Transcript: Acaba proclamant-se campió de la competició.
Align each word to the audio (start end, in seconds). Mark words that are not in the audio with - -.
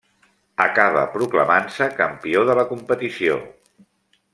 Acaba 0.63 1.03
proclamant-se 1.17 1.91
campió 2.01 2.43
de 2.51 2.59
la 2.61 2.67
competició. 2.75 3.41